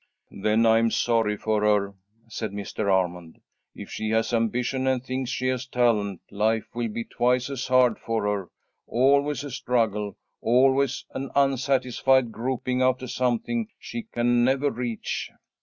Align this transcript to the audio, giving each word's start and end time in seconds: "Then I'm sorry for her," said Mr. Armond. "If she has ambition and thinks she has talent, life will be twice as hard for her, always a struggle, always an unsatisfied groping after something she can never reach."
"Then 0.31 0.65
I'm 0.65 0.89
sorry 0.89 1.37
for 1.37 1.61
her," 1.61 1.93
said 2.27 2.53
Mr. 2.53 2.85
Armond. 2.91 3.35
"If 3.75 3.91
she 3.91 4.09
has 4.09 4.33
ambition 4.33 4.87
and 4.87 5.03
thinks 5.05 5.29
she 5.29 5.45
has 5.49 5.67
talent, 5.67 6.21
life 6.31 6.65
will 6.73 6.87
be 6.87 7.03
twice 7.03 7.51
as 7.51 7.67
hard 7.67 7.99
for 7.99 8.23
her, 8.23 8.49
always 8.87 9.43
a 9.43 9.51
struggle, 9.51 10.17
always 10.41 11.05
an 11.13 11.29
unsatisfied 11.35 12.31
groping 12.31 12.81
after 12.81 13.05
something 13.07 13.67
she 13.77 14.01
can 14.01 14.43
never 14.43 14.71
reach." 14.71 15.29